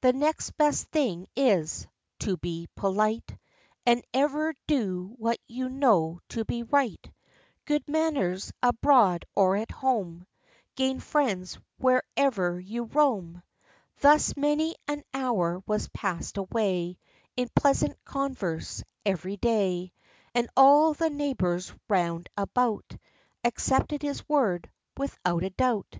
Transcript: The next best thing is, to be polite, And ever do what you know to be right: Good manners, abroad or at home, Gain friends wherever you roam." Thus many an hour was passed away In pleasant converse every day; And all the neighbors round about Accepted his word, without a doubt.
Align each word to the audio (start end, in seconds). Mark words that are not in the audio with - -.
The 0.00 0.12
next 0.12 0.52
best 0.56 0.86
thing 0.92 1.26
is, 1.34 1.88
to 2.20 2.36
be 2.36 2.68
polite, 2.76 3.36
And 3.84 4.04
ever 4.14 4.54
do 4.68 5.12
what 5.18 5.38
you 5.48 5.68
know 5.68 6.20
to 6.28 6.44
be 6.44 6.62
right: 6.62 7.10
Good 7.64 7.88
manners, 7.88 8.52
abroad 8.62 9.24
or 9.34 9.56
at 9.56 9.72
home, 9.72 10.28
Gain 10.76 11.00
friends 11.00 11.58
wherever 11.78 12.60
you 12.60 12.84
roam." 12.84 13.42
Thus 13.98 14.36
many 14.36 14.76
an 14.86 15.02
hour 15.12 15.60
was 15.66 15.88
passed 15.88 16.36
away 16.36 16.96
In 17.36 17.48
pleasant 17.56 17.96
converse 18.04 18.84
every 19.04 19.36
day; 19.36 19.92
And 20.32 20.48
all 20.56 20.94
the 20.94 21.10
neighbors 21.10 21.72
round 21.88 22.28
about 22.36 22.96
Accepted 23.42 24.02
his 24.02 24.28
word, 24.28 24.70
without 24.96 25.42
a 25.42 25.50
doubt. 25.50 25.98